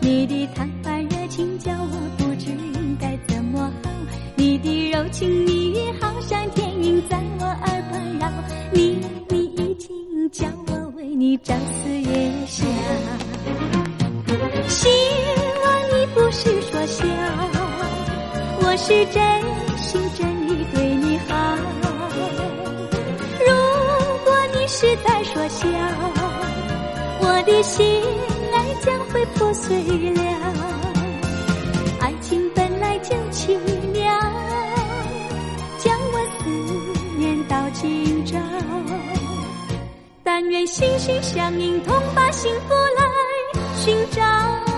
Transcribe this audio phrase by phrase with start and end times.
[0.00, 3.90] 你的坦白热情，叫我不知应该怎么好，
[4.36, 5.51] 你的柔情。
[41.04, 43.02] 心相印，同把幸福来
[43.76, 44.71] 寻找。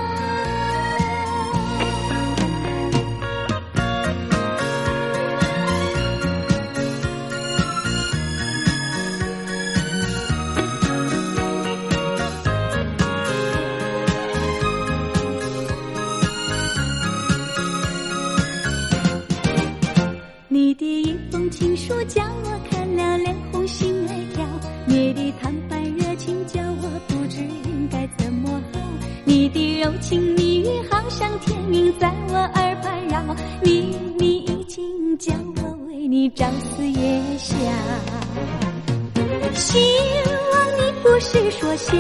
[41.77, 41.93] 笑，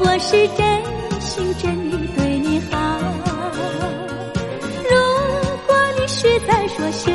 [0.00, 0.82] 我是真
[1.20, 2.78] 心真意对你好。
[4.84, 4.90] 如
[5.66, 7.10] 果你是在说笑，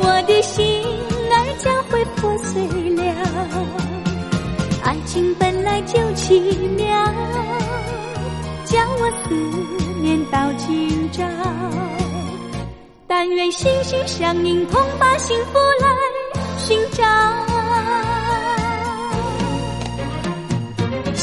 [0.00, 0.82] 我的心
[1.30, 2.62] 儿将会破碎
[2.96, 3.02] 了。
[4.82, 6.40] 爱情本来就奇
[6.76, 6.86] 妙，
[8.64, 9.34] 将我思
[10.02, 11.22] 念到今朝。
[13.06, 15.88] 但愿心心相印，同把幸福来
[16.58, 17.51] 寻找。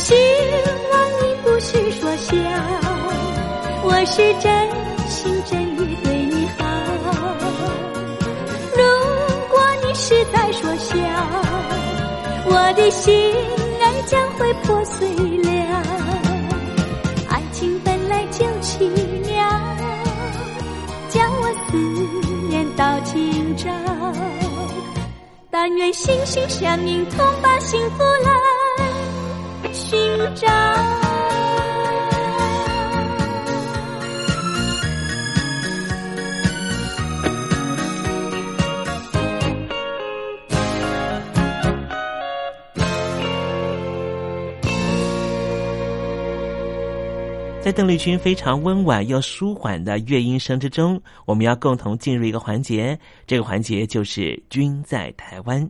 [0.10, 0.16] 希
[0.92, 2.34] 望你不是说笑，
[3.84, 4.68] 我是真
[5.08, 6.66] 心真意对你好。
[8.74, 8.82] 如
[9.50, 10.96] 果你是在说笑，
[12.46, 13.36] 我的心
[13.80, 15.08] 爱将会破碎
[15.44, 15.84] 了。
[17.30, 18.90] 爱情本来就奇
[19.28, 19.48] 妙，
[21.10, 21.78] 将我思
[22.50, 23.70] 念到今朝。
[25.52, 28.32] 但愿心心相印，同把幸福来
[29.90, 29.98] 寻
[30.36, 30.48] 找。
[47.62, 55.70] 在邓丽君非常温婉又舒缓的乐音声之中，我们要共同进入一个环节，这个环节就是“君在台湾”。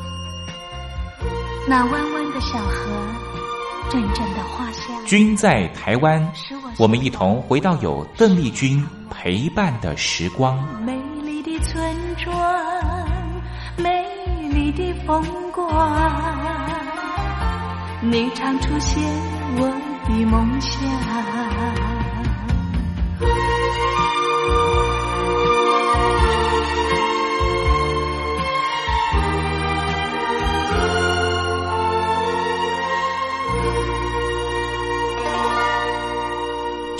[1.67, 2.91] 那弯弯的小河，
[3.91, 5.05] 阵阵的花香。
[5.05, 6.31] 君在台湾，
[6.79, 10.57] 我们一同回到有邓丽君陪伴的时光。
[10.83, 12.33] 美丽的村庄，
[13.77, 14.03] 美
[14.49, 15.95] 丽的风光，
[18.01, 19.03] 你常出现
[19.57, 19.71] 我
[20.07, 21.90] 的梦乡。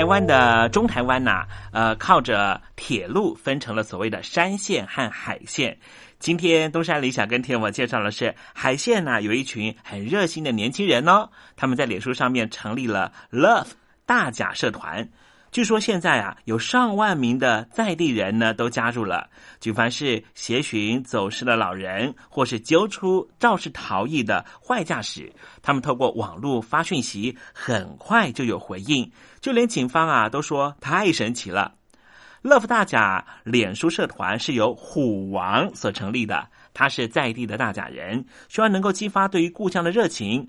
[0.00, 5.76] 台湾的中台湾呐，呃，靠着铁路分成了所谓的山线和海线。
[6.18, 13.72] 今天东山理想跟天我介绍的是海线呢，有一群很热心的年轻人哦，他们在脸书上面成立了 Love
[14.06, 15.10] 大甲社团。
[15.52, 19.28] 据说现在啊，有上万名的在地人呢都加入了。
[19.60, 29.10] 举凡是协寻走失的老人，或是揪出肇事逃逸的坏驾驶，他们透过网络发讯息，很快就有回应。
[29.40, 31.74] 就连警方啊都说太神奇了。
[32.42, 40.48] 乐福大甲脸书社团是由虎王所成立的，他是在地的大甲人，希望能够激发对于故乡的热情。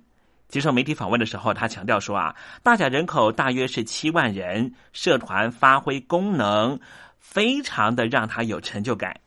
[0.51, 6.77] 接受媒体访问的时候，他强调说：“啊，大甲人口大约是七万人，社团发挥功能，
[7.17, 9.17] 非常的让他有成就感。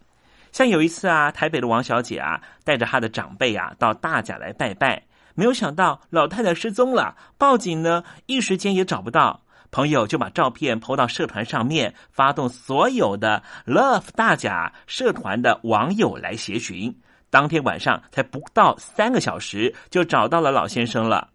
[0.52, 5.02] 像有一次啊，台北的王小姐啊，带着她的长辈啊到大甲来拜拜，
[5.34, 9.40] 没有想到老太太失踪了，报警呢，一时间也找不到。
[9.70, 16.94] 朋友就把照片抛到社团上面，发动所有的 Love 大甲社团的网友来协寻。”
[17.34, 21.30] 当天晚上才不到三个小时，就找到了老先生了。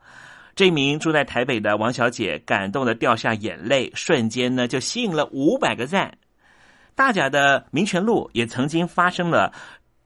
[0.55, 6.17] 这名住在台北的王小姐感动的掉下眼泪，瞬间呢就吸引了五百个赞。
[6.95, 9.53] 大甲的民权路也曾经发生了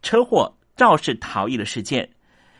[0.01, 2.09] 车祸肇事逃逸的事件，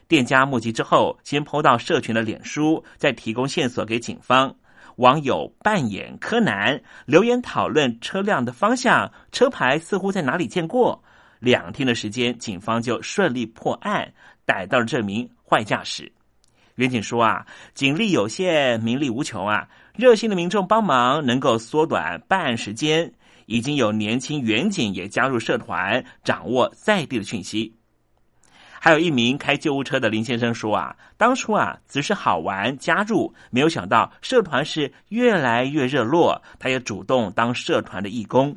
[0.07, 4.55] 店家目击之后，先抛到社群的脸书，再提供线索给警方。
[4.97, 11.03] 网友扮演柯南，留言讨论车辆的方向、车牌似乎在哪里见过。
[11.43, 14.13] 两天的时间，警方就顺利破案，
[14.45, 16.09] 逮到了这名坏驾驶。
[16.75, 23.13] 远警说啊，警力有限，民力无穷啊，热心的民众帮忙能够缩短办案时间。
[23.45, 27.75] 已经有年轻远警也加入社团，掌握在地的讯息。
[28.79, 38.55] 还有一名开救护车的林先生说啊，当初啊只是好玩加入，没有想到社团是越来越热络，他也主动当社团的义工。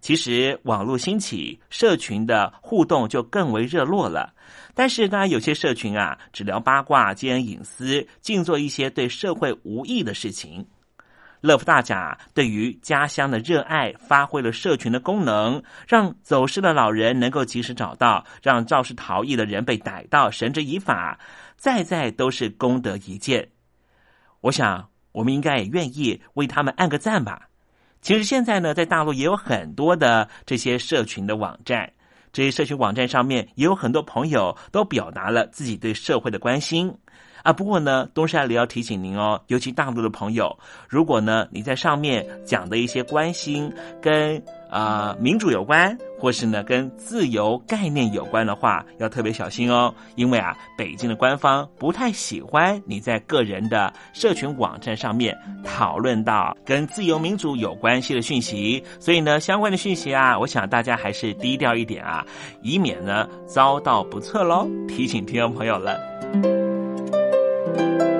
[0.00, 4.34] 其实网络兴起，社群的互动就更为热络了。
[4.74, 10.66] 但是，当然有些社群啊，只聊八卦、兼隐私，净做一些对社会无益的事情。
[11.42, 21.18] 乐福大甲对于家乡的热爱，发挥了社群的功能，让走失的老人能够及时找到，让肇事逃逸的人被逮到，绳之以法，
[21.56, 23.50] 再再都是功德一件。
[24.40, 27.49] 我想，我们应该也愿意为他们按个赞吧。
[28.00, 31.92] 其实现在呢，在大陆也有很多的这些社群的网站，
[32.32, 36.94] 这些社群网站上面也有很多朋友都表达了自己对社会的关心。
[37.42, 62.24] 啊，不过呢，东山里要提醒您哦，尤其大陆的朋友，如果呢你在上面讲的一些关心跟啊民主有关，或是呢跟自由概念有关的话，要特别小心哦，因为啊，北京的官方不太喜欢你在个人的社群网站上面讨论到跟自由民主有关系的讯息，所以呢，相关的讯息啊，我想大家还是低调一点啊，
[62.62, 64.68] 以免呢遭到不测喽。
[64.88, 66.69] 提醒听众朋友了。
[67.80, 68.19] Thank you.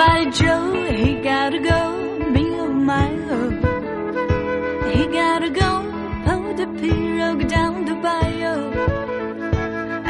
[0.00, 0.94] ？Goodbye, Joe.
[0.96, 1.80] He gotta go.
[2.30, 3.50] Me oh my oh.
[4.92, 5.70] He gotta go.
[6.32, 8.70] Oh, the pirogue down the bayou.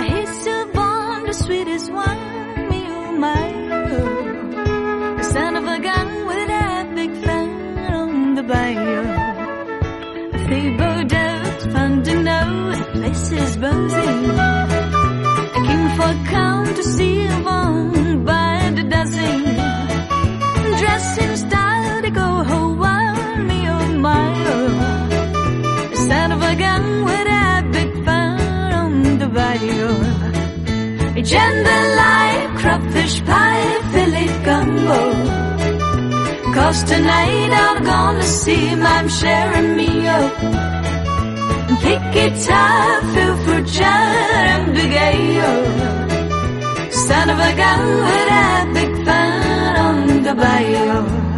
[0.04, 5.16] He's so born the sweetest one, me oh my oh.
[5.16, 9.02] The son of a gun with a big fan on the bayou.
[10.46, 14.59] Feeble doves fun to know places buzzing.
[29.60, 29.94] Bayou.
[31.30, 35.00] Jambalaya, crawfish pie, Philly gumbo.
[36.54, 40.32] Cause tonight I'm gonna see my share of me up.
[41.82, 45.56] Pick guitar, feel for and Abigail.
[46.90, 51.29] Son of a gun would have big fun on the bayou.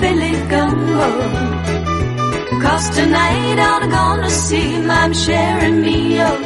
[0.00, 1.08] Philly gumbo.
[2.62, 6.36] Cause tonight I'm gonna see my sharing meal.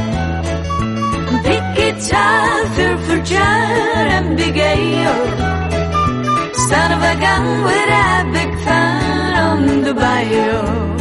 [1.42, 2.66] Big guitar,
[3.07, 5.20] for John and Big Ale.
[6.68, 10.99] Son of a gun with a big fun on the bayou.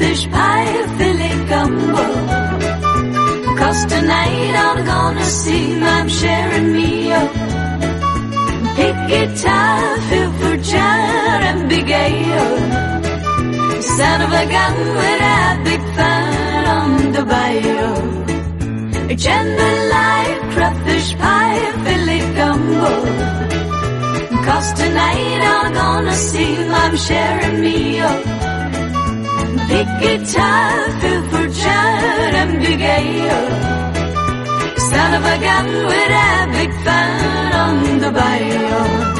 [0.00, 2.04] Crawfish pie, Philly gumbo.
[3.58, 7.24] Cause tonight I'm gonna see my sharing meal.
[8.78, 9.96] Big guitar,
[10.70, 11.90] John and Big.
[13.82, 17.94] Son of a gun with a big fun on the bayou.
[19.22, 22.92] Jambalaya, crawfish pie, Philly gumbo.
[24.46, 28.49] Cause tonight I'm gonna see my sharing meal
[29.80, 33.40] iki çarpı fırçarım dügeyo
[34.92, 39.19] a vagan with I big fan on the bio